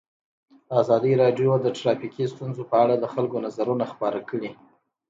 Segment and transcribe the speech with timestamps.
[0.79, 4.51] ازادي راډیو د ټرافیکي ستونزې په اړه د خلکو نظرونه خپاره کړي.